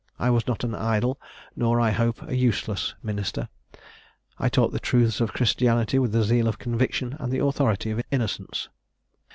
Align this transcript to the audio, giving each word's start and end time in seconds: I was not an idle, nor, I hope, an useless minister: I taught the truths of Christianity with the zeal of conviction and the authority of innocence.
I 0.17 0.31
was 0.31 0.47
not 0.47 0.63
an 0.63 0.73
idle, 0.73 1.21
nor, 1.55 1.79
I 1.79 1.91
hope, 1.91 2.23
an 2.23 2.33
useless 2.33 2.95
minister: 3.03 3.49
I 4.39 4.49
taught 4.49 4.71
the 4.71 4.79
truths 4.79 5.21
of 5.21 5.31
Christianity 5.33 5.99
with 5.99 6.11
the 6.11 6.23
zeal 6.23 6.47
of 6.47 6.57
conviction 6.57 7.15
and 7.19 7.31
the 7.31 7.45
authority 7.45 7.91
of 7.91 8.01
innocence. 8.09 8.67